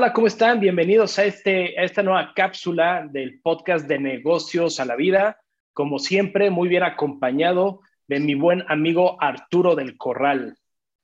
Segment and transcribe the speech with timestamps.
[0.00, 0.60] Hola, ¿cómo están?
[0.60, 5.42] Bienvenidos a, este, esta nueva cápsula del podcast de negocios a la vida.
[5.74, 10.56] Como siempre, muy bien acompañado de mi buen amigo Arturo del Corral.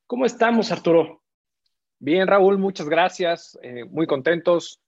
[0.06, 1.22] ¿Cómo estamos, Arturo?
[1.98, 3.58] Bien, Raúl, muchas gracias.
[3.62, 4.80] Eh, muy contentos.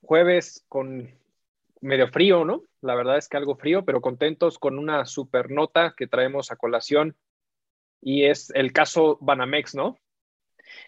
[0.00, 1.10] jueves con
[1.80, 2.62] medio frío, ¿no?
[2.80, 6.56] La verdad es que algo frío, pero contentos con una super nota que traemos a
[6.56, 7.16] colación
[8.00, 9.96] y es el caso Banamex, ¿no?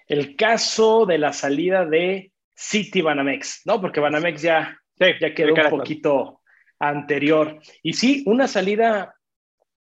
[0.06, 3.80] El caso de la salida de City Banamex, ¿no?
[3.80, 6.40] Porque Banamex ya, ya quedó un poquito
[6.78, 7.60] anterior.
[7.82, 9.14] Y sí, una salida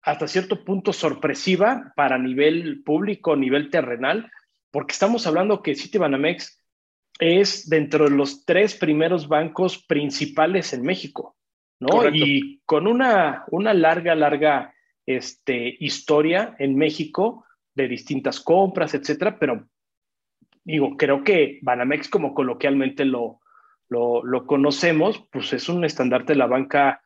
[0.02, 4.32] hasta cierto punto sorpresiva para nivel público, nivel terrenal,
[4.72, 6.60] porque estamos hablando que City Banamex
[7.20, 11.36] es dentro de los tres primeros bancos principales en México,
[11.80, 12.08] ¿no?
[12.10, 14.74] Y con una, una larga, larga
[15.06, 19.68] este, historia en México de distintas compras, etcétera, pero
[20.72, 23.40] digo, creo que Banamex, como coloquialmente lo,
[23.90, 27.02] lo, conocemos, pues es un estandarte de la banca,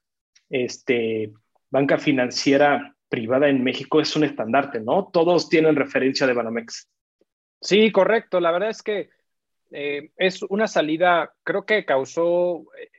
[0.49, 1.31] este,
[1.69, 5.09] banca financiera privada en México, es un estandarte, ¿no?
[5.11, 6.89] Todos tienen referencia de Banamex.
[7.61, 8.39] Sí, correcto.
[8.39, 9.09] La verdad es que
[9.71, 12.89] eh, es una salida, creo que causó, eh,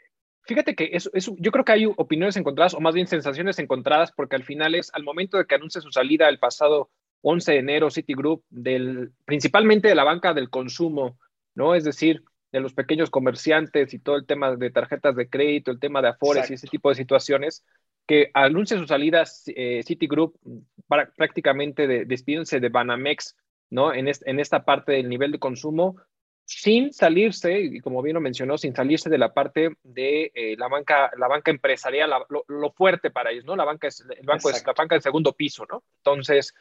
[0.42, 4.36] fíjate que es, yo creo que hay opiniones encontradas, o más bien sensaciones encontradas, porque
[4.36, 6.90] al final es al momento de que anuncia su salida el pasado
[7.24, 11.18] 11 de enero Citigroup, del, principalmente de la banca del consumo,
[11.54, 11.74] ¿no?
[11.74, 12.22] Es decir,
[12.52, 16.08] de los pequeños comerciantes y todo el tema de tarjetas de crédito, el tema de
[16.08, 17.64] afores y ese tipo de situaciones,
[18.06, 20.38] que anuncia su salida eh, Citigroup
[20.86, 23.36] para, prácticamente de, despidiéndose de Banamex,
[23.70, 23.94] ¿no?
[23.94, 25.96] En, en esta parte del nivel de consumo,
[26.44, 30.68] sin salirse, y como bien lo mencionó, sin salirse de la parte de eh, la
[30.68, 33.56] banca, la banca empresarial, lo, fuerte para ellos, ¿no?
[33.56, 35.82] La banca es, el banco es la banca del segundo piso, ¿no?
[35.98, 36.54] Entonces,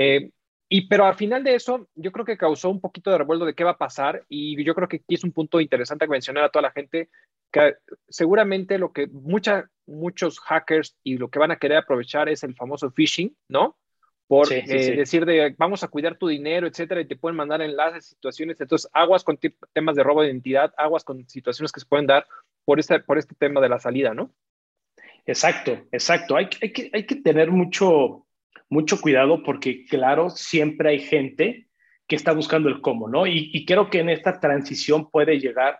[0.00, 0.30] eh,
[0.68, 3.54] y, pero al final de eso, yo creo que causó un poquito de revuelo de
[3.54, 6.44] qué va a pasar y yo creo que aquí es un punto interesante que mencionar
[6.44, 7.08] a toda la gente
[7.50, 7.76] que
[8.08, 12.54] seguramente lo que mucha, muchos hackers y lo que van a querer aprovechar es el
[12.54, 13.76] famoso phishing, ¿no?
[14.28, 18.04] Por eh, decir de vamos a cuidar tu dinero, etcétera, y te pueden mandar enlaces,
[18.06, 18.60] situaciones.
[18.60, 19.38] Entonces, aguas con
[19.72, 22.26] temas de robo de identidad, aguas con situaciones que se pueden dar
[22.64, 24.30] por este, por este tema de la salida, ¿no?
[25.24, 26.36] Exacto, exacto.
[26.36, 28.26] Hay, hay, que, hay que tener mucho,
[28.70, 31.68] mucho cuidado porque, claro, siempre hay gente
[32.06, 33.26] que está buscando el cómo, ¿no?
[33.26, 35.78] Y, creo que en esta transición puede llegar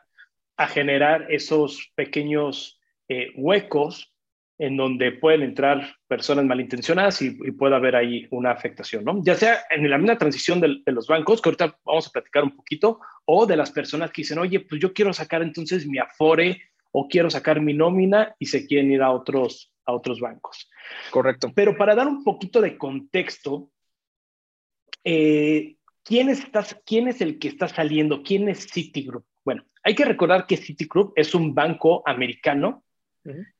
[0.56, 4.15] a generar esos pequeños eh, huecos
[4.59, 9.22] en donde pueden entrar personas malintencionadas y, puede haber ahí una afectación, ¿no?
[9.25, 12.44] Ya sea en la misma transición de, de, los bancos, que ahorita vamos a platicar
[12.44, 15.99] un poquito, o de las personas que dicen, oye, pues yo quiero sacar entonces mi
[15.99, 16.60] afore
[16.91, 20.71] o quiero sacar mi nómina y se quieren ir a otros, a otros bancos.
[21.10, 21.50] Correcto.
[21.54, 23.71] Pero para dar un poquito de contexto,
[25.03, 26.28] eh, ¿quién,
[26.84, 28.22] ¿quién es el que está saliendo?
[28.22, 29.25] ¿Quién es Citigroup?
[29.44, 32.84] Bueno, hay que recordar que Citigroup es un banco americano,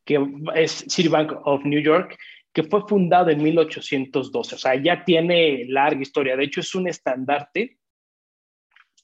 [0.05, 0.19] que
[0.55, 2.17] es Citibank of New York,
[2.53, 4.55] que fue fundado en 1812.
[4.55, 6.37] O sea, ya tiene larga historia.
[6.37, 7.79] De hecho, es un estandarte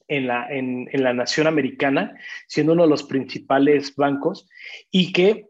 [0.07, 2.15] en la, en, en la nación americana,
[2.47, 4.47] siendo uno de los principales bancos
[4.91, 5.49] y que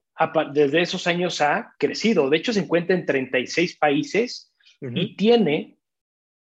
[0.53, 2.29] desde esos años ha crecido.
[2.29, 5.77] De hecho, se encuentra en 36 países y tiene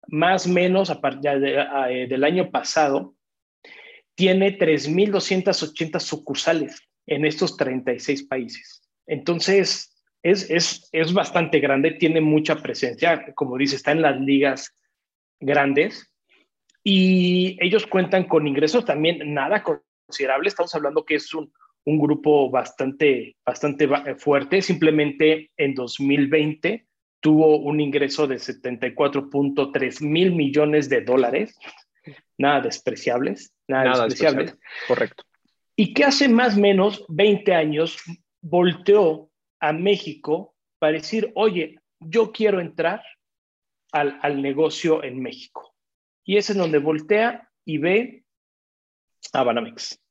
[0.08, 3.14] más o menos, a partir eh, del año pasado,
[4.14, 8.82] tiene 3.280 sucursales en estos 36 países.
[9.06, 14.76] Entonces, es, es, es bastante grande, tiene mucha presencia, como dice, está en las ligas
[15.40, 16.12] grandes
[16.84, 20.52] y ellos cuentan con ingresos también nada considerables.
[20.52, 21.52] Estamos hablando que es un
[21.84, 24.62] un grupo bastante, bastante fuerte.
[24.62, 26.87] Simplemente en 2020
[27.20, 31.56] tuvo un ingreso de 74.3 mil millones de dólares.
[32.38, 34.56] Nada despreciables, nada, despreciables.
[34.88, 35.25] Correcto.
[35.76, 37.99] Y que hace más o menos 20 años
[38.41, 43.02] volteó a México para decir, oye, yo quiero entrar
[43.93, 45.75] al, al negocio en México.
[46.25, 48.25] Y es en donde voltea y ve
[49.32, 50.01] a Banamex.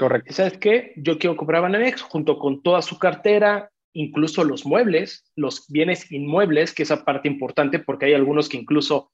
[0.00, 0.32] Correcto.
[0.32, 0.94] ¿Sabes qué?
[0.96, 6.72] Yo quiero comprar Banamex junto con toda su cartera, incluso los muebles, los bienes inmuebles,
[6.72, 9.12] que es esa parte importante porque hay algunos que incluso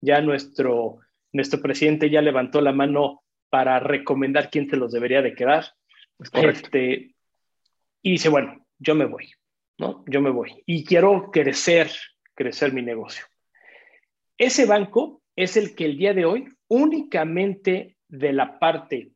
[0.00, 1.00] ya nuestro,
[1.32, 5.72] nuestro presidente ya levantó la mano para recomendar quién se los debería de quedar.
[6.34, 7.16] Este,
[8.00, 9.32] y dice, bueno, yo me voy,
[9.76, 10.04] ¿no?
[10.06, 11.90] Yo me voy y quiero crecer,
[12.36, 13.24] crecer mi negocio.
[14.36, 19.10] Ese banco es el que el día de hoy únicamente de la parte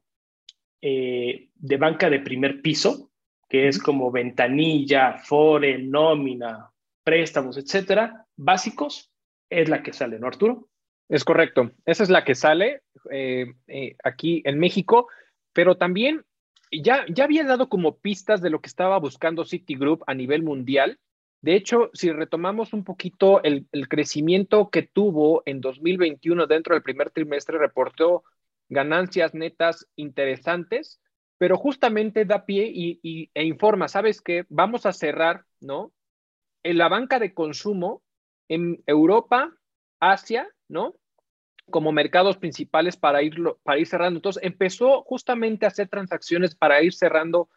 [0.82, 3.12] eh, de banca de primer piso,
[3.48, 6.72] que es como ventanilla, fore, nómina,
[7.04, 9.12] préstamos, etcétera, básicos,
[9.48, 10.68] es la que sale, ¿no, Arturo?
[11.08, 11.70] Es correcto.
[11.84, 15.08] Esa es la que sale eh, eh, aquí en México,
[15.52, 16.24] pero también
[16.72, 20.98] ya, ya había dado como pistas de lo que estaba buscando Citigroup a nivel mundial.
[21.42, 26.82] De hecho, si retomamos un poquito el, el crecimiento que tuvo en 2021 dentro del
[26.82, 28.24] primer trimestre, reportó
[28.72, 31.00] ganancias netas interesantes,
[31.38, 34.44] pero justamente da pie y, e informa, ¿sabes qué?
[34.48, 35.92] Vamos a cerrar, ¿no?
[36.62, 38.02] En la banca de consumo
[38.48, 39.52] en Europa,
[40.00, 40.94] Asia, ¿no?
[41.70, 44.18] Como mercados principales para, irlo, para ir cerrando.
[44.18, 47.48] Entonces, empezó justamente a hacer transacciones para ir cerrando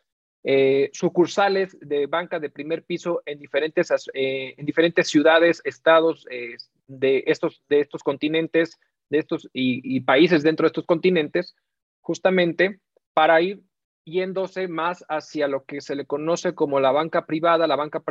[0.43, 6.57] eh, sucursales de banca de primer piso en diferentes, eh, en diferentes ciudades, estados eh,
[6.87, 8.79] de, estos, de estos continentes
[9.15, 11.55] de estos y, países dentro de estos continentes,
[12.01, 12.79] justamente
[13.13, 13.61] para ir
[14.07, 18.03] yéndose más hacia lo que se le conoce como la banca privada, la banca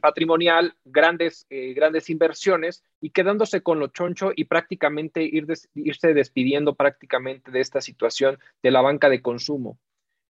[0.00, 6.74] patrimonial, grandes, eh, grandes inversiones y quedándose con lo choncho y prácticamente ir irse despidiendo
[6.74, 9.78] prácticamente de esta situación de la banca de consumo.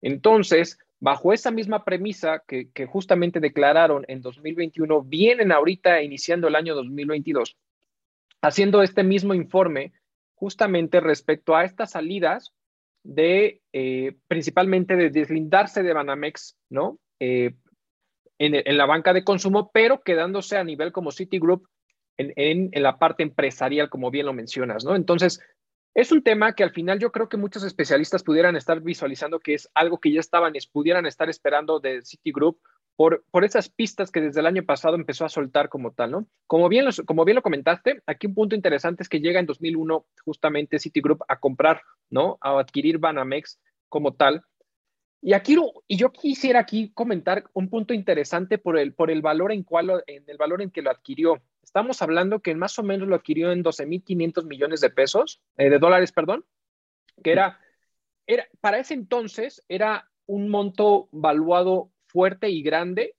[0.01, 6.55] Entonces, bajo esa misma premisa que, que justamente declararon en 2021, vienen ahorita iniciando el
[6.55, 7.57] año 2022
[8.43, 9.93] haciendo este mismo informe
[10.43, 12.51] justamente respecto a estas salidas
[13.01, 16.99] de eh, principalmente de deslindarse de Banamex, ¿no?
[17.21, 17.55] Eh,
[18.39, 21.65] en, la banca de consumo, pero quedándose a nivel como Citigroup
[22.17, 24.97] en, en, la parte empresarial, como bien lo mencionas, ¿no?
[24.97, 25.39] Entonces,
[25.93, 29.53] es un tema que al final yo creo que muchos especialistas pudieran estar visualizando que
[29.53, 32.59] es algo que ya estaban, pudieran estar esperando de Citigroup
[32.95, 36.27] por, por esas pistas que desde el año pasado empezó a soltar como tal, ¿no?
[36.47, 40.05] Como bien, como bien lo comentaste, aquí un punto interesante es que llega en 2001
[40.23, 42.37] justamente Citigroup a comprar, ¿no?
[42.41, 43.59] A adquirir Banamex
[43.89, 44.43] como tal.
[45.21, 45.55] Y aquí
[45.87, 50.03] y yo quisiera aquí comentar un punto interesante por el, por el valor en cual,
[50.05, 51.41] en el valor en que lo adquirió.
[51.63, 55.79] Estamos hablando que más o menos lo adquirió en 12.500 millones de pesos, eh, de
[55.79, 56.43] dólares, perdón,
[57.23, 57.57] que era,
[58.27, 63.15] era, para ese entonces era un monto valuado fuerte y grande,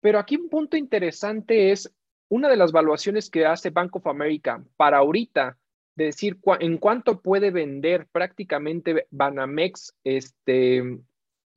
[0.00, 1.94] pero aquí un punto interesante es
[2.28, 5.58] una de las valuaciones que hace Bank of America para ahorita,
[5.94, 10.98] de decir en cuánto puede vender prácticamente Banamex, este,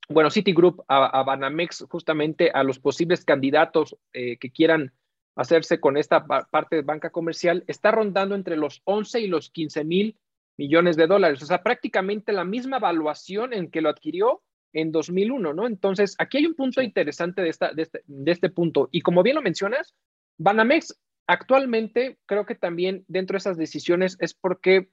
[0.08, 4.92] bueno, Citigroup a, Banamex justamente a los posibles candidatos eh, que quieran
[5.34, 9.84] hacerse con esta parte de banca comercial, está rondando entre los 11 y los 15
[9.84, 10.18] mil
[10.56, 11.42] millones de dólares.
[11.42, 14.42] O sea, prácticamente la misma valuación en que lo adquirió
[14.76, 15.66] en 2001, ¿no?
[15.66, 18.90] Entonces, aquí hay un punto interesante de, esta, este, de, este, punto.
[18.92, 19.94] Y como bien lo mencionas,
[20.36, 24.90] Banamex actualmente creo que también dentro de esas decisiones es porque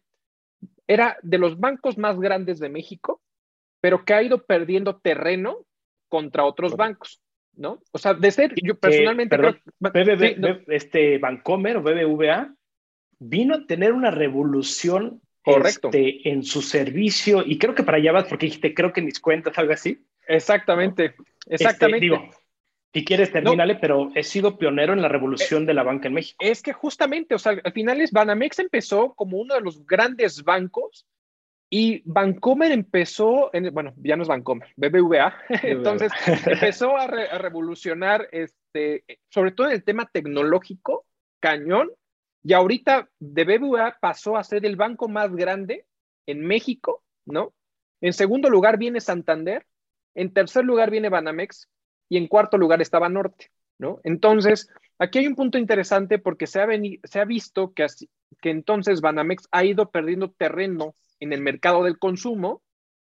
[0.88, 3.21] era de los bancos más grandes de México,
[3.81, 5.65] pero que ha ido perdiendo terreno
[6.07, 7.21] contra otros bancos,
[7.53, 7.81] ¿no?
[7.91, 9.57] O sea, de ser, yo personalmente creo,
[10.68, 12.56] este Bancomer o BBVA
[13.19, 15.87] vino a tener una revolución Correcto.
[15.87, 19.19] Este, en su servicio, y creo que para allá vas porque dijiste, creo que mis
[19.19, 20.05] cuentas, algo así.
[20.25, 21.99] Exactamente, este, exactamente.
[21.99, 22.29] digo,
[22.93, 26.37] si quieres, terminale, pero he sido pionero en la revolución de la banca en México.
[26.39, 30.43] Es que justamente, o sea, al final es Banamex empezó como uno de los grandes
[30.43, 31.05] bancos
[31.71, 36.11] y Bancomer empezó, en, bueno, ya no es Bancomer, BBVA, entonces
[36.45, 41.07] empezó a, a, revolucionar, este, sobre todo en el tema tecnológico,
[41.39, 41.89] cañón,
[42.43, 45.85] y ahorita de BBVA pasó a ser el banco más grande
[46.25, 47.53] en México, ¿no?
[48.01, 49.65] En segundo lugar viene Santander,
[50.13, 51.69] en tercer lugar viene Banamex
[52.09, 54.01] y en cuarto lugar estaba Norte, ¿no?
[54.03, 54.69] Entonces,
[55.00, 56.67] aquí hay un punto interesante porque se ha,
[57.03, 57.88] se ha visto que,
[58.41, 62.62] que entonces Banamex ha ido perdiendo terreno en el mercado del consumo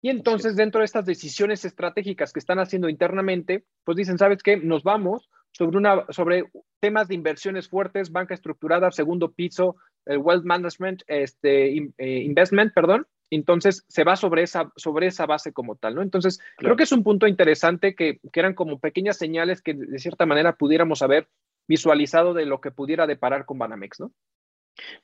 [0.01, 4.57] y entonces dentro de estas decisiones estratégicas que están haciendo internamente, pues dicen, ¿sabes qué?
[4.57, 6.45] Nos vamos sobre, una, sobre
[6.79, 9.75] temas de inversiones fuertes, banca estructurada, segundo piso,
[10.05, 13.07] el wealth management, este, eh, investment, perdón.
[13.31, 16.01] Entonces se va sobre esa, sobre esa base como tal, ¿no?
[16.01, 19.99] Entonces creo que es un punto interesante que, que eran como pequeñas señales que de
[19.99, 21.27] cierta manera pudiéramos haber
[21.67, 24.11] visualizado de lo que pudiera deparar con Banamex, ¿no?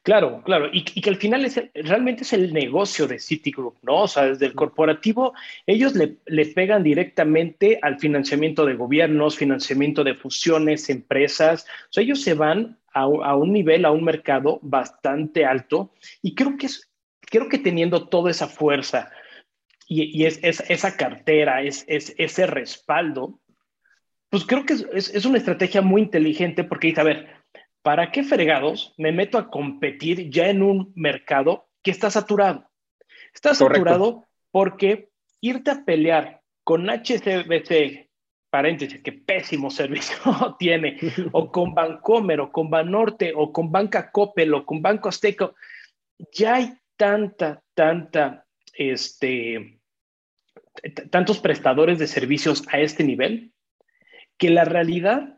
[0.03, 4.03] Claro, claro, y, que al final es, realmente es el negocio de Citigroup, ¿no?
[4.03, 5.34] O sea, desde el corporativo,
[5.65, 12.22] ellos le, pegan directamente al financiamiento de gobiernos, financiamiento de fusiones, empresas, o sea, ellos
[12.22, 15.91] se van a, un nivel, a un mercado bastante alto,
[16.22, 16.89] y creo que, es,
[17.22, 19.12] creo que teniendo toda esa fuerza
[19.88, 23.39] y, es, esa cartera, es, ese respaldo,
[24.29, 27.45] pues creo que es, es una estrategia muy inteligente porque dice, a ver,
[27.86, 32.68] ¿para qué fregados me meto a competir ya en un mercado que está saturado?
[33.32, 38.10] Está saturado porque irte a pelear con HCBC,
[38.50, 40.18] paréntesis, que pésimo servicio
[40.58, 40.98] tiene,
[41.32, 45.51] o con Bancomer, o con Banorte, o con Banca Coppel, o con Banco Azteca,
[46.32, 49.80] ya hay tanta, tanta, este,
[51.12, 53.54] tantos prestadores de servicios a este nivel
[54.39, 55.35] que la realidad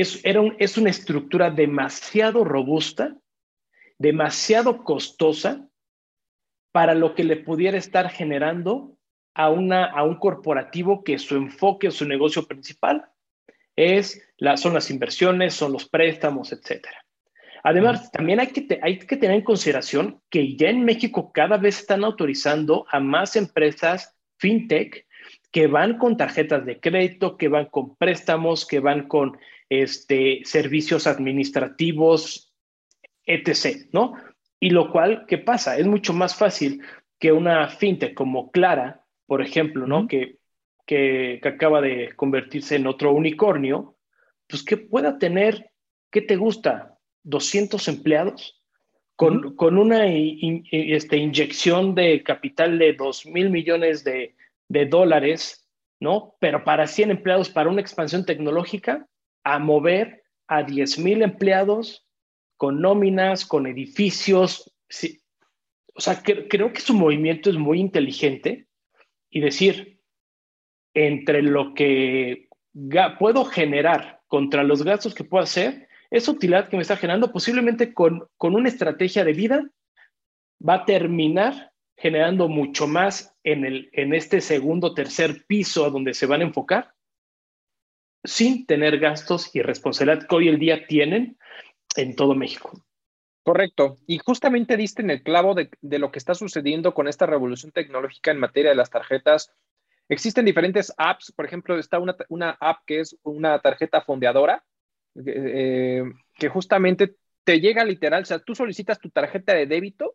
[0.00, 3.16] es, era es una estructura demasiado robusta,
[3.98, 5.68] demasiado costosa
[6.72, 8.96] para lo que le pudiera estar generando
[9.34, 13.06] a, una, a un corporativo que su enfoque, su negocio principal
[13.76, 17.04] es la, son las inversiones, son los préstamos, etcétera.
[17.62, 21.80] Además, también hay que, hay que tener en consideración que ya en México cada vez
[21.80, 25.06] están autorizando a más empresas fintech
[25.50, 29.38] que van con tarjetas de crédito, que van con préstamos, que van con
[29.68, 32.54] este, servicios administrativos,
[33.24, 34.14] etc., ¿no?
[34.60, 35.78] Y lo cual, ¿qué pasa?
[35.78, 36.82] Es mucho más fácil
[37.18, 40.06] que una fintech como Clara, por ejemplo, ¿no?
[40.08, 40.38] que,
[40.86, 43.96] que, acaba de convertirse en otro unicornio,
[44.48, 45.70] pues que pueda tener,
[46.10, 46.98] ¿qué te gusta?
[47.24, 48.64] 200 empleados
[49.16, 54.34] con, con una este, inyección de capital de 2 mil millones de,
[54.68, 55.68] de dólares,
[56.00, 56.36] ¿no?
[56.40, 59.06] Pero para 100 empleados, para una expansión tecnológica,
[59.54, 62.06] a mover a 10 mil empleados
[62.56, 64.74] con nóminas, con edificios.
[65.94, 68.68] O sea, creo que su movimiento es muy inteligente
[69.30, 70.00] y decir,
[70.94, 72.48] entre lo que
[73.18, 77.94] puedo generar contra los gastos que puedo hacer, esa utilidad que me está generando posiblemente
[77.94, 79.70] con, con una estrategia de vida
[80.66, 86.14] va a terminar generando mucho más en, el, en este segundo, tercer piso a donde
[86.14, 86.94] se van a enfocar,
[88.24, 91.38] sin tener gastos y responsabilidad que hoy el día tienen
[91.96, 92.72] en todo México.
[93.42, 93.96] Correcto.
[94.06, 98.30] Y justamente diste en el clavo de, lo que está sucediendo con esta revolución tecnológica
[98.30, 99.50] en materia de las tarjetas.
[100.08, 104.64] Existen diferentes apps, por ejemplo, está una, una app que es una tarjeta fondeadora,
[105.24, 106.02] eh,
[106.34, 110.14] que justamente te llega literal, o sea, tú solicitas tu tarjeta de débito,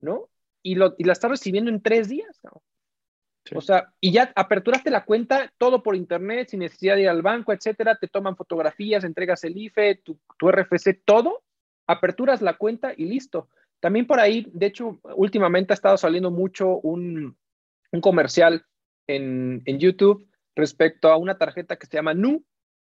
[0.00, 0.30] ¿no?
[0.62, 2.62] Y, lo, y la estás recibiendo en tres días, ¿no?
[3.54, 7.22] O sea, y ya aperturaste la cuenta, todo por internet, sin necesidad de ir al
[7.22, 11.42] banco, etcétera, te toman fotografías, entregas el IFE, tu, tu RFC, todo,
[11.86, 13.48] aperturas la cuenta y listo.
[13.80, 17.36] También por ahí, de hecho, últimamente ha estado saliendo mucho un,
[17.92, 18.64] un comercial
[19.06, 22.44] en, en, YouTube respecto a una tarjeta que se llama NU,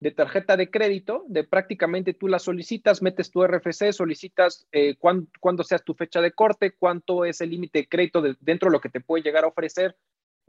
[0.00, 5.62] de tarjeta de crédito, de prácticamente tú la solicitas, metes tu RFC, solicitas eh, cuándo,
[5.62, 8.88] sea tu fecha de corte, cuánto es el límite de crédito dentro de lo que
[8.88, 9.94] te puede llegar a ofrecer,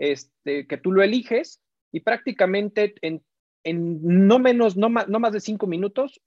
[0.02, 3.24] este, que tú lo eliges y prácticamente en,
[3.64, 6.22] no menos, no más, no más de cinco minutos,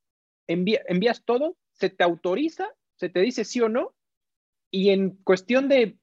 [0.47, 3.93] envías todo, se te autoriza, se te dice sí o no,
[4.71, 5.99] y en cuestión de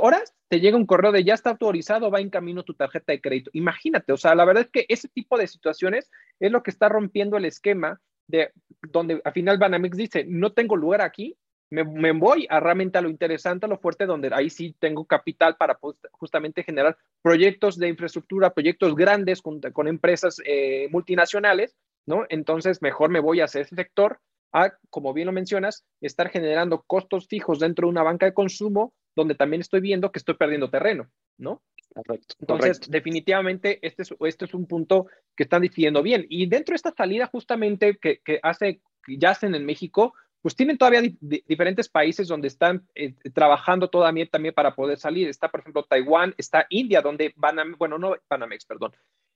[0.00, 3.20] horas te llega un correo de ya está autorizado, va en camino tu tarjeta de
[3.20, 3.50] crédito.
[3.52, 6.10] Imagínate, o sea, la verdad es que ese tipo de situaciones
[6.40, 8.50] es lo que está rompiendo el esquema de
[8.90, 11.36] donde al final Banamex dice, no tengo lugar aquí,
[11.70, 15.56] me, voy a realmente a lo interesante, a lo fuerte, donde ahí sí tengo capital
[15.56, 15.78] para
[16.12, 22.24] justamente generar proyectos de infraestructura, proyectos grandes con, empresas eh, multinacionales, ¿no?
[22.30, 24.18] Entonces, mejor me voy hacia ese sector
[24.52, 28.94] a, como bien lo mencionas, estar generando costos fijos dentro de una banca de consumo
[29.14, 31.62] donde también estoy viendo que estoy perdiendo terreno, ¿no?
[31.94, 32.34] Correcto.
[32.40, 35.06] Entonces, definitivamente, este es, este es un punto
[35.36, 36.24] que están decidiendo bien.
[36.28, 40.78] Y dentro de esta salida, justamente, que, que hace, ya hacen en México, pues tienen
[40.78, 45.28] todavía diferentes países donde están eh, trabajando todavía también para poder salir.
[45.28, 48.92] Está, por ejemplo, Taiwán, está India, donde van bueno, no Banamex, perdón.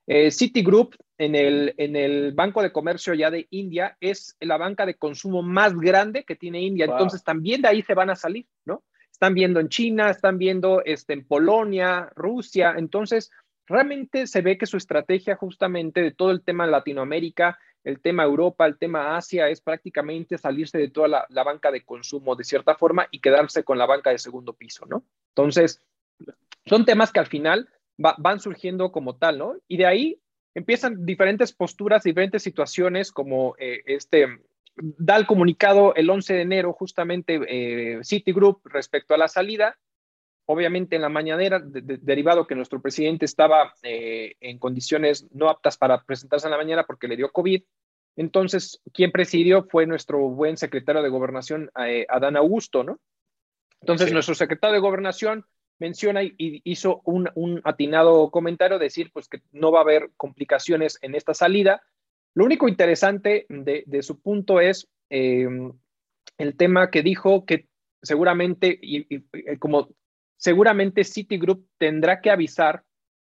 [0.07, 4.85] Eh, Citigroup en el, en el Banco de Comercio ya de India es la banca
[4.85, 6.85] de consumo más grande que tiene India.
[6.85, 8.83] Entonces, también de ahí se van a salir, ¿no?
[9.23, 12.73] están viendo en China, están viendo este, en Polonia, Rusia.
[12.77, 13.31] Entonces,
[13.67, 18.65] realmente se ve que su estrategia justamente de todo el tema Latinoamérica, el tema Europa,
[18.65, 23.07] el tema Asia, es prácticamente salirse de toda la, banca de consumo de cierta forma
[23.11, 25.03] y quedarse con la banca de segundo piso, ¿no?
[25.29, 25.81] Entonces,
[26.65, 29.55] son temas que al final van surgiendo como tal, ¿no?
[29.67, 30.19] Y de ahí
[30.55, 34.27] empiezan diferentes posturas, diferentes situaciones como eh, este
[34.75, 39.77] da el comunicado el 11 de enero justamente eh, Citigroup respecto a la salida.
[40.45, 46.03] Obviamente en la mañanera, derivado que nuestro presidente estaba eh, en condiciones no aptas para
[46.03, 47.63] presentarse en la mañana porque le dio COVID.
[48.15, 52.99] Entonces, quien presidió fue nuestro buen secretario de Gobernación, eh, Adán Augusto, ¿no?
[53.81, 55.45] Entonces, nuestro secretario de Gobernación
[55.79, 60.99] menciona y, hizo un, un, atinado comentario, decir pues que no va a haber complicaciones
[61.01, 61.81] en esta salida,
[62.35, 65.47] lo único interesante de, su punto es eh,
[66.37, 67.67] el tema que dijo que
[68.01, 69.21] seguramente, y,
[69.57, 69.89] como
[70.37, 72.83] seguramente Citigroup tendrá que avisar,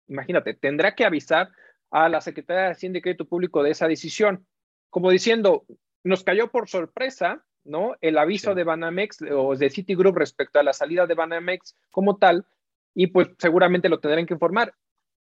[0.08, 1.50] imagínate, tendrá que avisar
[1.92, 4.46] a la Secretaría de Hacienda y Crédito Público de esa decisión,
[4.90, 5.66] como diciendo,
[6.04, 7.96] nos cayó por sorpresa, ¿no?
[8.02, 12.46] El aviso de Banamex o de Citigroup respecto a la salida de Banamex como tal,
[12.94, 14.74] y pues seguramente lo tendrán que informar.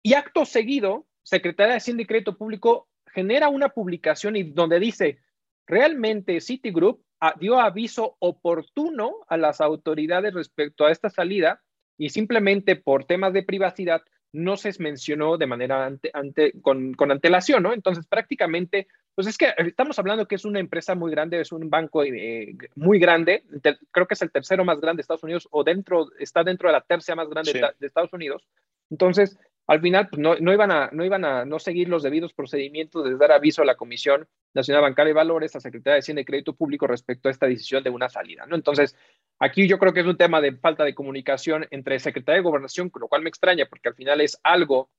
[0.04, 5.20] Y acto seguido, Secretaría de Hacienda y Crédito Público genera una publicación y donde dice,
[5.66, 11.62] realmente Citigroup ah, dio aviso oportuno a las autoridades respecto a esta salida
[11.98, 14.02] y simplemente por temas de privacidad
[14.34, 17.74] no se mencionó de manera ante, con, con, antelación, ¿no?
[17.74, 21.70] Entonces, prácticamente, pues es que estamos hablando que es una empresa muy grande, es un
[21.70, 23.44] banco eh, muy grande,
[23.92, 26.74] creo que es el tercero más grande de Estados Unidos o dentro, está dentro de
[26.74, 28.46] la tercera más grande de Estados Unidos.
[28.90, 29.38] Entonces,
[29.68, 33.18] al final pues, no, iban a, no iban a no seguir los debidos procedimientos de
[33.18, 36.56] dar aviso a la Comisión Nacional Bancaria de Valores, a Secretaría de Hacienda y Crédito
[36.56, 38.46] Público respecto a esta decisión de una salida.
[38.46, 38.56] ¿no?
[38.56, 38.96] Entonces,
[39.40, 42.90] aquí yo creo que es un tema de falta de comunicación entre Secretaría de Gobernación,
[42.98, 44.90] lo cual me extraña porque al final es algo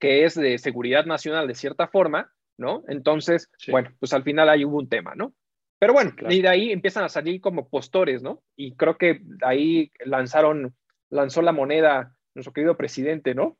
[0.00, 2.82] que es de seguridad nacional de cierta forma, ¿no?
[2.88, 5.34] Entonces, bueno, pues al final ahí hubo un tema, ¿no?
[5.78, 8.42] Pero bueno, y de ahí empiezan a salir como postores, ¿no?
[8.56, 10.74] Y creo que ahí lanzaron,
[11.10, 13.56] lanzó la moneda nuestro querido presidente, ¿no?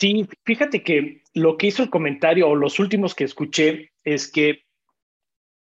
[0.00, 4.64] Sí, fíjate que lo que hizo el comentario o los últimos que escuché es que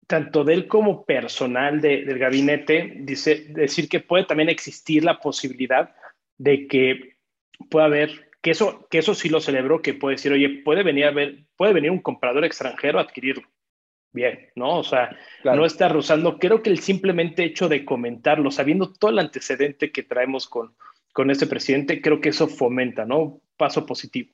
[0.07, 5.93] tanto de él como personal del gabinete dice decir que puede también existir la posibilidad
[6.37, 7.17] de que
[7.69, 11.05] pueda haber que eso que eso sí lo celebró que puede decir oye puede venir
[11.05, 13.47] a ver puede venir un comprador extranjero a adquirirlo
[14.13, 16.39] bien no o sea no está rozando.
[16.39, 20.75] Creo que el simplemente hecho de comentarlo sabiendo todo el antecedente que traemos con
[21.11, 24.33] con este presidente creo que eso fomenta no paso positivo.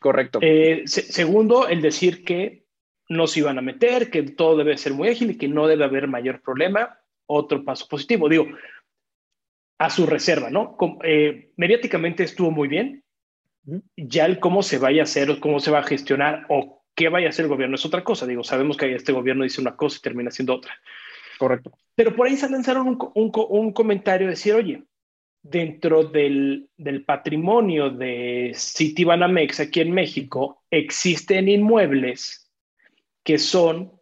[0.00, 0.40] Correcto.
[0.42, 2.66] Eh, segundo, el decir que
[3.08, 5.84] no se iban a meter, que todo debe ser muy ágil y que no debe
[5.84, 6.98] haber mayor problema.
[7.26, 8.28] Otro paso positivo.
[8.28, 8.46] Digo,
[9.78, 10.76] a su reserva, ¿no?
[11.04, 13.04] Eh, mediáticamente estuvo muy bien.
[13.96, 17.08] Ya el cómo se vaya a hacer o cómo se va a gestionar o qué
[17.08, 18.26] vaya a hacer el gobierno es otra cosa.
[18.26, 20.74] Digo, sabemos que este gobierno dice una cosa y termina siendo otra.
[21.38, 21.72] Correcto.
[21.94, 24.84] Pero por ahí se lanzaron un, un, un comentario de decir, oye,
[25.50, 26.68] dentro del,
[27.06, 32.50] patrimonio de Citibanamex aquí en México existen inmuebles
[33.22, 33.92] que son,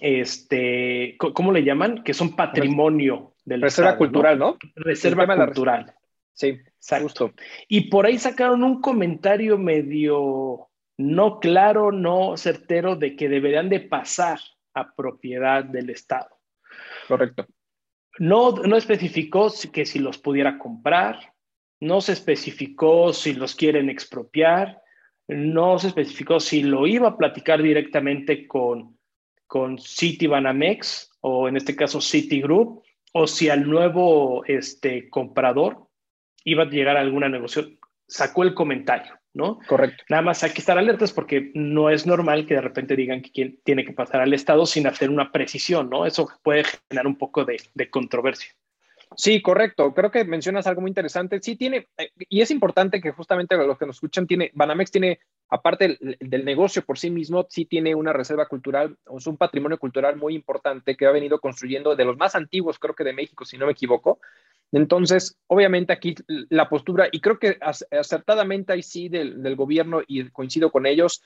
[0.00, 2.02] este, ¿cómo le llaman?
[2.02, 4.58] Que son patrimonio del Reserva cultural, ¿no?
[4.74, 5.94] Reserva cultural.
[6.32, 7.32] Sí, exacto.
[7.68, 13.80] Y por ahí sacaron un comentario medio no claro, no certero de que deberían de
[13.80, 14.38] pasar
[14.74, 16.28] a propiedad del Estado.
[17.08, 17.46] Correcto.
[18.18, 21.34] No, no especificó que si los pudiera comprar,
[21.80, 24.80] no se especificó si los quieren expropiar,
[25.28, 28.98] no se especificó si lo iba a platicar directamente con,
[29.46, 35.88] con Citibanamex o en este caso Citigroup o si al nuevo este, comprador
[36.44, 37.78] iba a llegar a alguna negociación.
[38.06, 39.18] Sacó el comentario.
[39.34, 39.58] ¿No?
[39.66, 40.04] Correcto.
[40.08, 43.58] Nada más hay que estar alertas porque no es normal que de repente digan que
[43.64, 46.06] tiene que pasar al Estado sin hacer una precisión, ¿no?
[46.06, 47.58] Eso puede generar un poco de,
[47.90, 48.52] controversia.
[49.16, 49.94] Sí, correcto.
[49.94, 51.40] Creo que mencionas algo muy interesante.
[51.40, 55.20] Sí, tiene, eh, y es importante que justamente los que nos escuchan, tiene, Banamex tiene,
[55.48, 59.78] aparte del, negocio por sí mismo, sí tiene una reserva cultural, o es un patrimonio
[59.78, 63.44] cultural muy importante que ha venido construyendo de los más antiguos, creo que de México,
[63.44, 64.18] si no me equivoco,
[64.72, 70.72] entonces, obviamente aquí la postura, y creo que acertadamente ahí sí del, gobierno, y coincido
[70.72, 71.22] con ellos,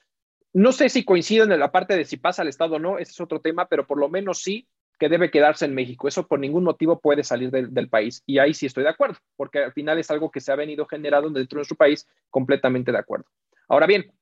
[0.53, 3.13] no sé si coincido en la parte de si pasa al Estado o no, ese
[3.13, 4.69] es otro tema, pero por lo menos sí
[4.99, 6.09] que debe quedarse en México.
[6.09, 8.23] Eso por ningún motivo puede salir del, país.
[8.27, 10.87] Y ahí sí estoy de acuerdo, porque al final es algo que se ha venido
[10.87, 13.27] generando dentro de nuestro país, completamente de acuerdo.
[13.69, 14.13] Ahora bien,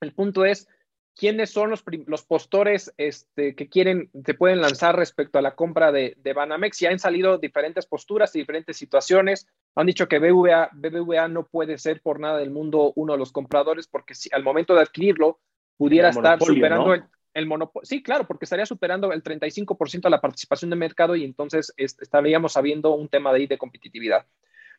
[0.00, 0.68] el punto es,
[1.16, 5.92] quiénes son los, los postores este, que quieren, se pueden lanzar respecto a la compra
[5.92, 6.80] de, de, Banamex.
[6.80, 9.46] Ya han salido diferentes posturas y diferentes situaciones.
[9.76, 13.32] Han dicho que BBVA, BBVA no puede ser por nada del mundo uno de los
[13.32, 15.38] compradores porque si, al momento de adquirirlo
[15.76, 17.86] pudiera estar superando el, el monopolio.
[17.86, 22.56] Sí, claro, porque estaría superando el 35% de la participación de mercado y entonces estaríamos
[22.56, 24.26] habiendo un tema de ahí de competitividad.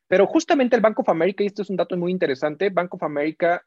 [0.08, 3.04] Pero justamente el Bank of America, y esto es un dato muy interesante, Bank of
[3.04, 3.66] America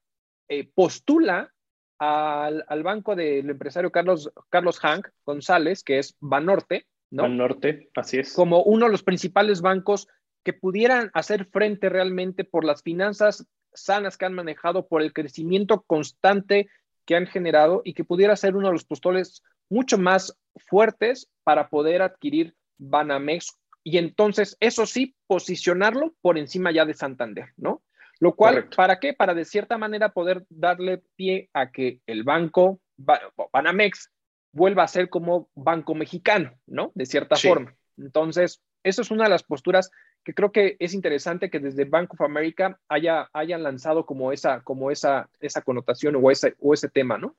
[0.48, 1.50] eh, postula
[1.98, 7.22] al, banco del empresario Carlos, Carlos Hank González, que es Banorte, ¿no?
[7.22, 8.34] Banorte, así es.
[8.34, 10.08] Como uno de los principales bancos
[10.42, 15.82] que pudieran hacer frente realmente por las finanzas sanas que han manejado, por el crecimiento
[15.82, 16.68] constante
[17.06, 21.68] que han generado y que pudiera ser uno de los postores mucho más fuertes para
[21.68, 27.82] poder adquirir Banamex y entonces, eso sí, posicionarlo por encima ya de Santander, ¿no?
[28.18, 29.12] Lo cual, ¿para qué?
[29.12, 34.10] Para de cierta manera poder darle pie a que el banco, Banamex,
[34.52, 36.92] vuelva a ser como banco mexicano, ¿no?
[36.94, 37.76] De cierta forma.
[37.98, 39.90] Entonces, eso es una de las posturas
[40.22, 44.60] que creo que es interesante que desde Bank of America haya, hayan lanzado como esa,
[44.62, 47.34] como esa, esa connotación o ese, o ese tema, ¿no?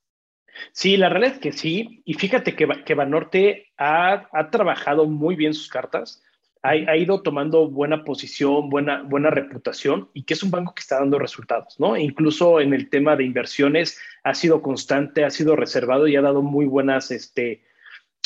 [0.71, 2.01] Sí, la realidad es que sí.
[2.05, 6.21] Y fíjate que, que Banorte ha, ha trabajado muy bien sus cartas
[6.65, 10.99] ha, ido tomando buena posición, buena, buena reputación y que es un banco que está
[10.99, 11.95] dando resultados, ¿no?
[11.95, 16.41] incluso en el tema de inversiones ha sido constante, ha sido reservado y ha dado
[16.41, 17.61] muy buenas, este,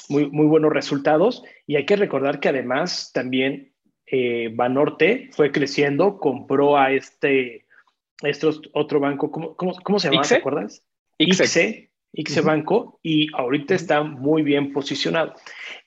[0.10, 1.44] muy, muy buenos resultados.
[1.66, 3.74] Y hay que recordar que además también
[4.06, 7.66] eh, Banorte fue creciendo, compró a este,
[8.22, 10.24] este otro banco, ¿cómo, cómo, se llama?
[10.24, 10.84] ¿Te acuerdas?
[11.18, 11.92] ICE.
[12.12, 15.36] ICE Banco y ahorita está muy bien posicionado.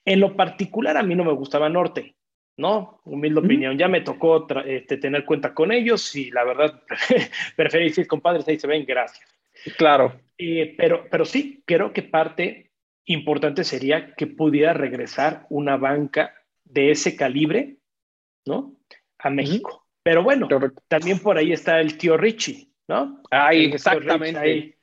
[0.05, 2.15] En lo particular, a mí no me gustaba Norte.
[2.57, 3.01] ¿no?
[3.05, 3.77] Humilde opinión.
[3.77, 6.81] Ya me tocó este, tener cuenta con ellos y la verdad
[7.55, 9.27] preferí decir, compadres, ahí se ven, gracias.
[9.77, 10.13] Claro.
[10.37, 12.71] Eh, pero, pero sí, creo que parte
[13.05, 17.77] importante sería que pudiera regresar una banca de ese calibre,
[18.45, 18.75] ¿no?
[19.19, 19.85] A México.
[20.03, 20.47] Pero bueno,
[20.87, 23.21] también por ahí está el tío Richie, ¿no?
[23.31, 24.77] Ay, exactamente.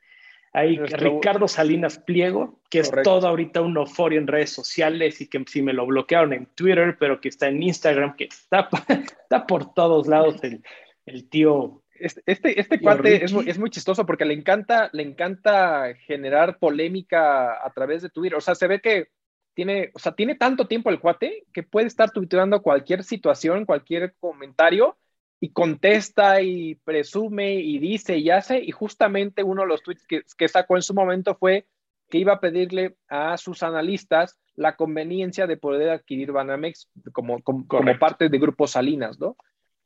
[0.52, 5.44] Hay Ricardo Salinas Pliego, que es todo ahorita un euforia en redes sociales y que
[5.46, 8.68] si me lo bloquearon en Twitter, pero que está en Instagram, que está,
[9.22, 10.62] está por todos lados el,
[11.06, 11.80] el tío.
[12.00, 16.58] Este, este, este cuate es muy, es muy, chistoso porque le encanta, le encanta generar
[16.58, 18.36] polémica a través de Twitter.
[18.36, 19.08] O sea, se ve que
[19.54, 24.14] tiene, o sea, tiene tanto tiempo el cuate que puede estar tuiteando cualquier situación, cualquier
[24.18, 24.96] comentario
[25.40, 30.48] y contesta y presume y dice y hace, y justamente uno de los tweets que,
[30.48, 31.66] sacó en su momento fue
[32.10, 37.64] que iba a pedirle a sus analistas la conveniencia de poder adquirir Banamex como, como,
[37.98, 39.36] parte de Grupo Salinas, ¿no?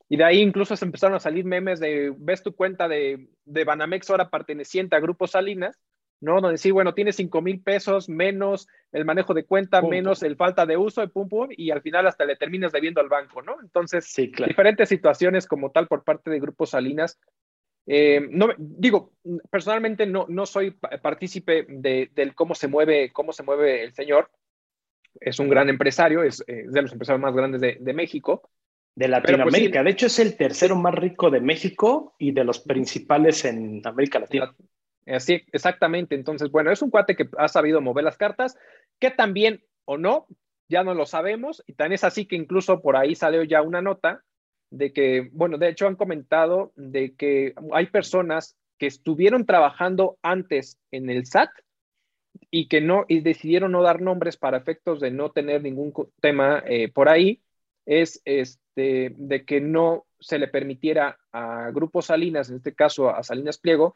[0.07, 3.63] Y de ahí incluso se empezaron a salir memes de, ves tu cuenta de, de
[3.63, 5.79] Banamex ahora perteneciente a Grupo Salinas,
[6.21, 6.41] ¿no?
[6.41, 10.65] Donde sí, bueno, tienes 5 mil pesos menos el manejo de cuenta, menos el falta
[10.65, 13.57] de uso, y pum, pum, y al final hasta le terminas debiendo al banco, ¿no?
[13.61, 17.19] Entonces, diferentes situaciones como tal por parte de Grupo Salinas.
[17.87, 19.13] Eh, no, digo,
[19.51, 24.31] personalmente no, no soy partícipe de, del cómo se mueve, cómo se mueve el señor.
[25.19, 28.49] Es un gran empresario, es, eh, de los empresarios más grandes de, de México.
[28.95, 29.83] De pues, Latinoamérica.
[29.83, 34.19] de hecho, es el tercero más rico de México y de los principales en América
[34.19, 34.55] Latina.
[35.05, 36.15] Así, exactamente.
[36.15, 38.57] Entonces, bueno, es un cuate que ha sabido mover las cartas,
[38.99, 40.27] que también o no,
[40.69, 43.81] ya no lo sabemos, y tan es así que incluso por ahí salió ya una
[43.81, 44.23] nota
[44.71, 50.79] de que, bueno, de hecho han comentado de que hay personas que estuvieron trabajando antes
[50.91, 51.49] en el SAT
[52.49, 56.63] y que no, y decidieron no dar nombres para efectos de no tener ningún tema
[56.65, 57.41] eh, por ahí,
[57.85, 63.23] es este, de que no se le permitiera a Grupo Salinas, en este caso a
[63.23, 63.95] Salinas Pliego,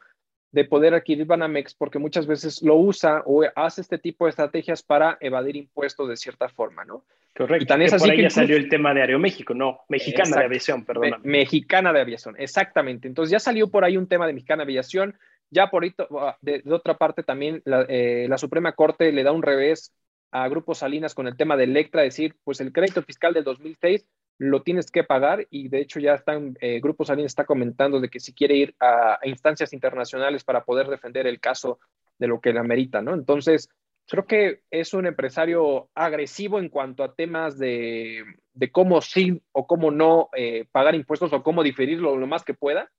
[0.52, 4.82] de poder adquirir Banamex porque muchas veces lo usa o hace este tipo de estrategias
[4.82, 7.04] para evadir impuestos de cierta forma, ¿no?
[7.36, 7.76] Correcto.
[7.78, 11.20] Y es así que ya salió el tema de Aeroméxico, no, Mexicana de Aviación, perdón.
[11.22, 13.06] mexicana de Aviación, exactamente.
[13.06, 15.16] Entonces ya salió por ahí un tema de Mexicana de Aviación.
[15.52, 19.32] Ya por ahí, ah, de, otra parte también, la, eh, la, Suprema Corte le da
[19.32, 19.92] un revés
[20.30, 24.06] a Grupo Salinas con el tema de Electra, decir, pues el crédito fiscal del 2006
[24.40, 28.08] lo tienes que pagar y de hecho ya están, eh, Grupo Salinas está comentando de
[28.08, 31.78] que si quiere ir a, instancias internacionales para poder defender el caso
[32.18, 33.12] de lo que le amerita, ¿no?
[33.12, 33.68] Entonces,
[34.08, 38.24] creo que es un empresario agresivo en cuanto a temas de,
[38.54, 42.54] de cómo sí o cómo no eh, pagar impuestos o cómo diferirlo lo más que
[42.54, 42.90] pueda,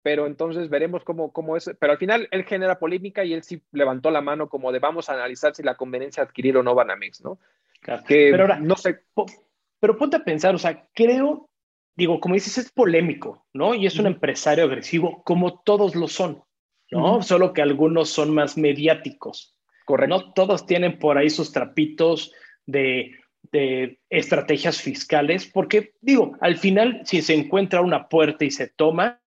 [0.00, 3.60] pero entonces veremos cómo, cómo es, pero al final él genera polémica y él sí
[3.72, 7.22] levantó la mano como de vamos a analizar si la conveniencia adquirir o no Banamex,
[7.22, 7.38] ¿no?
[7.82, 9.00] Que, pero ahora, no sé,
[9.80, 11.48] pero ponte a pensar, o sea, creo,
[11.96, 13.74] digo, como dices, es polémico, ¿no?
[13.74, 16.42] Y es un empresario agresivo, como todos lo son,
[16.90, 17.22] ¿no?
[17.22, 19.56] Solo que algunos son más mediáticos.
[19.86, 20.16] Correcto.
[20.16, 22.32] No todos tienen por ahí sus trapitos
[22.66, 23.12] de,
[23.50, 29.20] de estrategias fiscales, porque, digo, al final, si se encuentra una puerta y se toma,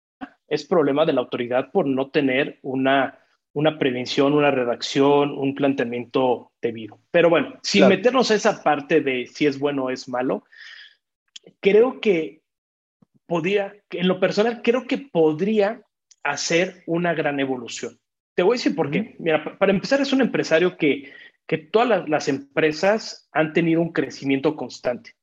[0.47, 3.19] es problema de la autoridad por no tener una
[3.55, 6.99] una prevención, una redacción, un planteamiento debido.
[7.11, 10.45] Pero bueno, sin meternos a esa parte de si es bueno o es malo,
[11.61, 12.41] creo que
[13.27, 15.83] podría, en lo personal, creo que podría
[16.23, 17.99] hacer una gran evolución.
[18.35, 19.17] Te voy a decir por qué.
[19.19, 21.13] Mira, para empezar, es un empresario que,
[21.47, 25.15] que todas las, empresas han tenido un crecimiento constante.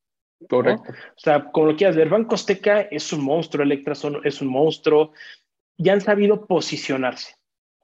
[0.47, 0.91] Correcto.
[0.91, 5.13] O sea, como lo quieras ver, Banco Azteca es un monstruo, Electra es un monstruo,
[5.75, 7.38] y han sabido posicionarse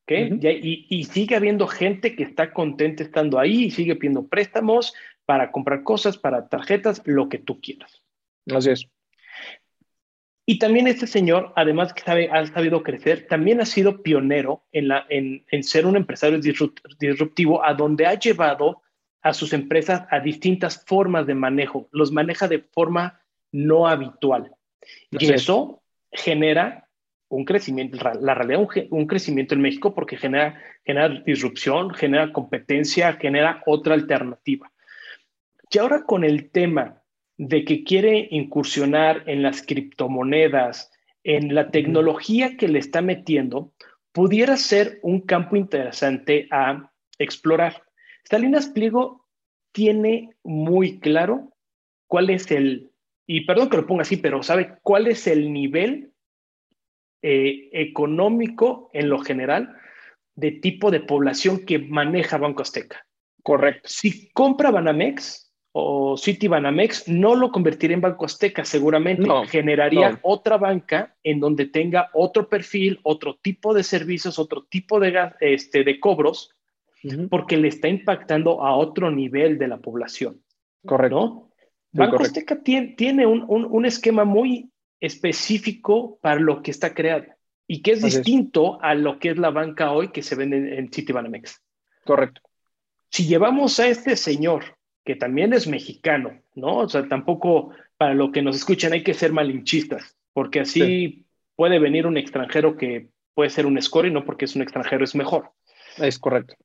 [0.07, 4.93] y, sigue habiendo gente que está contenta estando ahí y sigue pidiendo préstamos
[5.25, 8.03] para comprar cosas, para tarjetas, lo que tú quieras.
[8.53, 8.87] Así es.
[10.47, 14.89] Y también este señor, además que sabe, ha sabido crecer, también ha sido pionero en,
[14.89, 18.83] la, en, en ser un empresario disruptivo a donde ha llevado
[19.23, 21.89] a sus empresas a distintas formas de manejo.
[21.91, 24.51] Los maneja de forma no habitual.
[25.09, 26.84] y eso genera
[27.35, 33.61] un crecimiento, la realidad, un, crecimiento en México porque genera, genera disrupción, genera competencia, genera
[33.65, 34.71] otra alternativa.
[35.69, 37.01] Y ahora con el tema
[37.37, 40.91] de que quiere incursionar en las criptomonedas,
[41.23, 43.73] en la tecnología que le está metiendo,
[44.13, 47.83] pudiera ser un campo interesante a explorar.
[48.23, 49.25] Salinas Pliego
[49.73, 51.51] tiene muy claro
[52.07, 52.91] cuál es el,
[53.27, 56.13] y perdón que lo ponga así, pero sabe cuál es el nivel
[57.21, 59.75] eh, económico en lo general
[60.35, 63.05] de tipo de población que maneja Banco Azteca.
[63.41, 63.87] Correcto.
[63.89, 70.57] Si compra Banamex o City Banamex, no lo convertiría en Banco Azteca, seguramente generaría otra
[70.57, 75.99] banca en donde tenga otro perfil, otro tipo de servicios, otro tipo de, este, de
[75.99, 76.51] cobros,
[77.29, 80.41] porque le está impactando a otro nivel de la población.
[80.85, 81.49] Correcto.
[81.91, 84.71] Banco Azteca tiene, tiene un, un, esquema muy
[85.05, 87.25] específico para lo que está creado
[87.67, 90.91] y que es distinto a lo que es la banca hoy que se vende en
[90.91, 91.61] Citibanamex.
[92.03, 92.41] Correcto.
[93.09, 96.77] Si llevamos a este señor, que también es mexicano, ¿no?
[96.77, 101.79] O sea, tampoco para lo que nos escuchan hay que ser malinchistas, porque así puede
[101.79, 105.15] venir un extranjero que puede ser un score y no porque es un extranjero es
[105.15, 105.51] mejor.
[105.97, 106.55] Es correcto.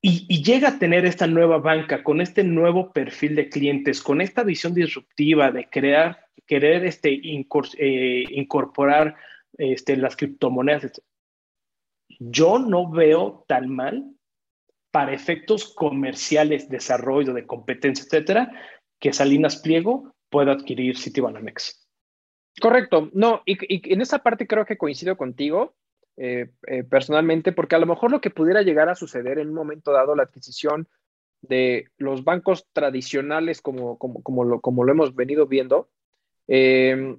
[0.00, 4.20] Y, y, llega a tener esta nueva banca con este nuevo perfil de clientes, con
[4.20, 9.16] esta visión disruptiva de crear querer este, eh, incorporar
[9.58, 11.02] este, las criptomonedas.
[12.18, 14.12] Yo no veo tan mal
[14.90, 18.52] para efectos comerciales, desarrollo de competencia, etcétera,
[18.98, 21.86] que Salinas Pliego pueda adquirir Citibanamex.
[22.60, 23.58] Correcto, no, y,
[23.92, 25.74] en esa parte creo que coincido contigo
[26.16, 29.54] eh, eh, personalmente, porque a lo mejor lo que pudiera llegar a suceder en un
[29.54, 30.88] momento dado, la adquisición
[31.42, 35.90] de los bancos tradicionales como, como, como, lo, como lo hemos venido viendo,
[36.48, 37.18] Em,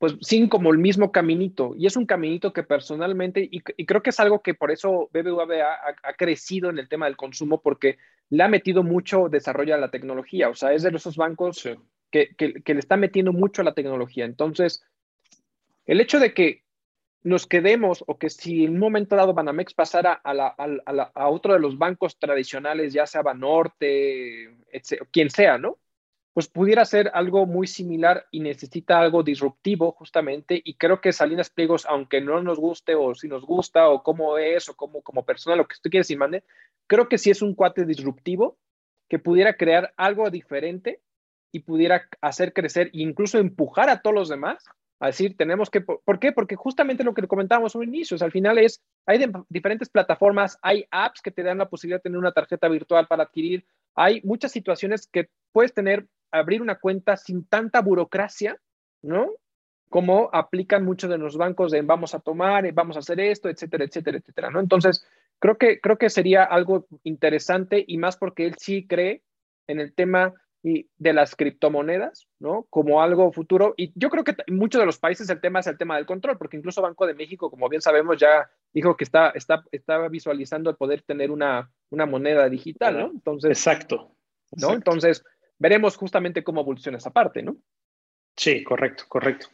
[0.00, 1.74] pues sin como el mismo caminito.
[1.76, 5.76] Y es un caminito que personalmente, y, creo que es algo que por eso BBVA
[6.02, 7.98] ha, crecido en el tema del consumo, porque
[8.30, 10.48] le ha metido mucho desarrollo a la tecnología.
[10.48, 11.68] O sea, es de esos bancos
[12.10, 14.24] que, le está metiendo mucho a la tecnología.
[14.24, 14.82] Entonces,
[15.84, 16.64] el hecho de que
[17.22, 20.54] nos quedemos o que si en un momento dado Banamex pasara a,
[21.14, 25.78] a otro de los bancos tradicionales, ya sea Banorte, etc., quien sea, ¿no?
[26.40, 31.50] Pues pudiera ser algo muy similar y necesita algo disruptivo justamente y creo que Salinas
[31.50, 35.26] Pliegos, aunque no nos guste o si nos gusta o cómo es o cómo como
[35.26, 36.42] persona, lo que tú quieres y mande,
[36.86, 38.56] creo que sí es un cuate disruptivo
[39.10, 41.02] que pudiera crear algo diferente
[41.52, 44.64] y pudiera hacer crecer e incluso empujar a todos los demás
[44.98, 46.32] a decir, tenemos que, ¿por qué?
[46.32, 51.20] Porque justamente lo que comentábamos al inicio, al final es, hay diferentes plataformas, hay apps
[51.20, 55.06] que te dan la posibilidad de tener una tarjeta virtual para adquirir, hay muchas situaciones
[55.06, 58.58] que puedes tener abrir una cuenta sin tanta burocracia,
[59.02, 59.30] ¿no?
[59.88, 63.48] Como aplican muchos de los bancos de vamos a tomar, eh, vamos a hacer esto,
[63.48, 64.60] etcétera, etcétera, etcétera, ¿no?
[64.60, 65.04] Entonces,
[65.38, 69.22] creo que, creo que sería algo interesante y más porque él sí cree
[69.66, 72.66] en el tema de las criptomonedas, ¿no?
[72.68, 73.72] Como algo futuro.
[73.78, 76.04] Y yo creo que en muchos de los países el tema es el tema del
[76.04, 80.08] control, porque incluso Banco de México, como bien sabemos, ya dijo que está, está, estaba
[80.08, 83.10] visualizando el poder tener una, una moneda digital, ¿no?
[83.10, 84.14] Entonces, exacto.
[84.52, 84.74] ¿no?
[84.74, 85.24] Entonces,
[85.60, 87.56] veremos justamente cómo evoluciona esa parte, ¿no?
[88.36, 89.46] Sí, correcto, correcto.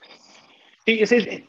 [0.86, 1.02] Sí,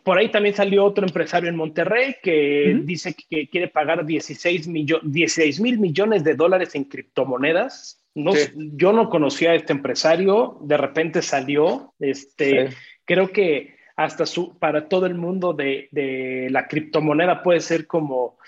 [0.03, 5.79] por ahí también salió otro empresario en Monterrey que dice que quiere pagar 16, mil
[5.79, 8.03] millones de dólares en criptomonedas.
[8.15, 11.93] No, Yo no conocía a este empresario, de repente salió.
[11.99, 12.69] Este,
[13.05, 18.39] Creo que hasta su, para todo el mundo de, de la criptomoneda puede ser como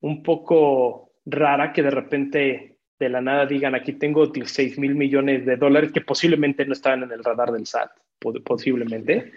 [0.00, 5.46] un poco rara que de repente de la nada digan, aquí tengo 16 mil millones
[5.46, 7.90] de dólares que posiblemente no estaban en el radar del SAT,
[8.44, 9.32] posiblemente.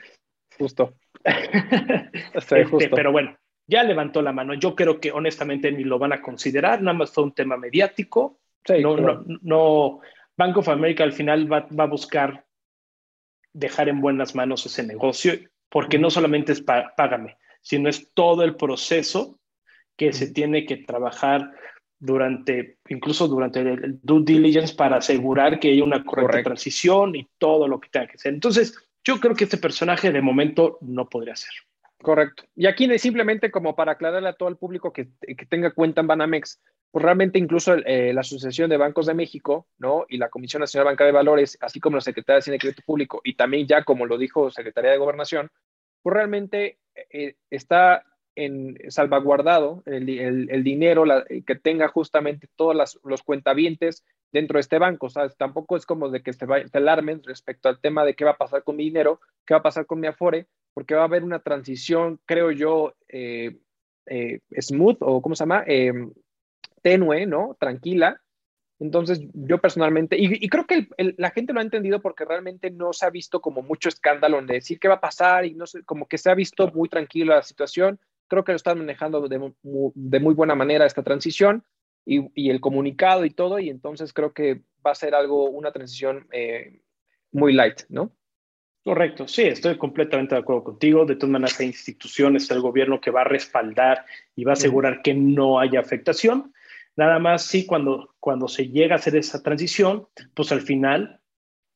[0.60, 0.93] Justo.
[2.34, 4.54] Este, pero bueno, ya levantó la mano.
[4.56, 8.39] Yo creo que honestamente ni lo van a considerar, nada más fue un tema mediático.
[8.67, 10.02] no, no, no,
[10.36, 12.45] Bank of America al final va, va, a buscar
[13.54, 15.34] dejar en buenas manos ese negocio,
[15.69, 19.39] porque no solamente es págame, sino es todo el proceso
[19.95, 21.54] que se tiene que trabajar
[22.04, 27.68] durante, incluso durante el due diligence para asegurar que haya una correcta transición y todo
[27.68, 28.34] lo que tenga que ser.
[28.34, 31.52] Entonces, yo creo que este personaje de momento no podría ser.
[32.02, 32.44] Correcto.
[32.56, 36.08] Y aquí simplemente como para aclararle a todo el público que, que tenga cuenta en
[36.08, 36.60] Banamex,
[36.92, 40.06] pues realmente incluso eh, la Asociación de Bancos de México, ¿no?
[40.10, 42.84] Y la Comisión Nacional Banca de Valores, así como la Secretaría de Hacienda y Crédito
[42.86, 45.50] Público, y también ya como lo dijo Secretaría de Gobernación,
[46.02, 48.04] pues realmente eh, está
[48.36, 51.04] en salvaguardado el, dinero
[51.46, 55.10] que tenga justamente todos los cuentavientes dentro de este banco.
[55.10, 55.38] ¿sabes?
[55.38, 58.63] Tampoco es como de que se, alarmen respecto al tema de qué va a pasar
[58.63, 61.39] con mi dinero, qué va a pasar con mi Afore, porque va a haber una
[61.39, 63.58] transición, creo yo, eh,
[64.08, 65.63] eh, smooth o ¿cómo se llama?
[65.67, 66.12] Em,
[66.82, 67.56] tenue, ¿no?
[67.60, 68.19] Tranquila.
[68.80, 73.06] Entonces, yo personalmente, y, creo que la gente lo ha entendido porque realmente no se
[73.06, 76.06] ha visto como mucho escándalo en decir qué va a pasar y no sé, como
[76.06, 77.98] que se ha visto muy tranquila la situación.
[78.34, 81.63] Creo que lo están manejando de, muy buena manera esta transición
[82.04, 86.28] y, el comunicado y todo, y entonces creo que va a ser algo, una transición
[86.32, 86.82] eh,
[87.32, 88.12] muy light, ¿no?
[88.84, 91.06] Correcto, sí, estoy completamente de acuerdo contigo.
[91.06, 94.04] De todas maneras, hay instituciones, el gobierno que va a respaldar
[94.36, 96.56] y va a asegurar que no haya afectación.
[96.96, 101.22] Nada más, sí, cuando, cuando se llega a hacer esa transición, pues al final,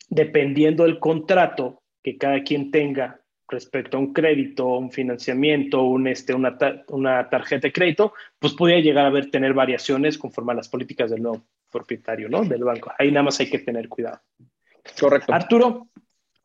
[0.09, 6.33] dependiendo del contrato que cada quien tenga respecto a un crédito, un financiamiento, un, este,
[6.33, 6.57] una,
[6.89, 11.11] una tarjeta de crédito, pues podría llegar a haber tener variaciones conforme a las políticas
[11.11, 12.43] del nuevo propietario, ¿no?
[12.43, 12.91] Del banco.
[12.97, 14.19] Ahí nada más hay que tener cuidado.
[14.99, 15.33] Correcto.
[15.33, 15.87] Arturo,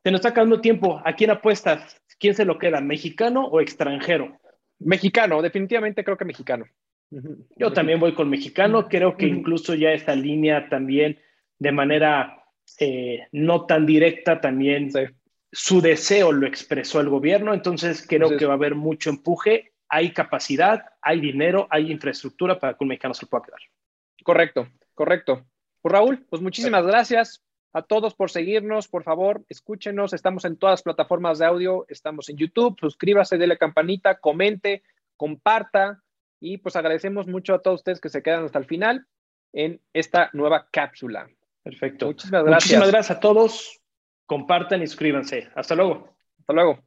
[0.02, 1.00] se nos está acabando tiempo.
[1.04, 2.00] ¿A quién apuestas?
[2.18, 4.38] ¿Quién se lo queda, mexicano o extranjero?
[4.78, 6.66] Mexicano, definitivamente creo que mexicano.
[7.56, 8.88] Yo también voy con mexicano.
[8.88, 11.18] Creo que incluso ya esta línea también
[11.58, 12.44] de manera
[12.78, 14.90] eh, no tan directa también
[15.52, 17.52] su deseo lo expresó el gobierno.
[17.52, 19.74] Entonces creo que va a haber mucho empuje.
[19.88, 23.60] Hay capacidad, hay dinero, hay infraestructura para que un mexicano se pueda quedar.
[24.24, 25.44] Correcto, correcto.
[25.82, 30.74] Pues Raúl, pues muchísimas gracias a todos por seguirnos, por favor, escúchenos, estamos en todas
[30.74, 34.82] las plataformas de audio, estamos en YouTube, suscríbase, dele campanita, comente,
[35.16, 36.02] comparta
[36.38, 39.06] y pues agradecemos mucho a todos ustedes que se quedan hasta el final
[39.52, 41.28] en esta nueva cápsula.
[41.62, 42.06] Perfecto.
[42.06, 42.64] Muchísimas gracias.
[42.64, 43.81] Muchísimas gracias a todos.
[44.32, 45.50] Compartan y suscríbanse.
[45.54, 46.16] Hasta luego.
[46.38, 46.78] Hasta luego.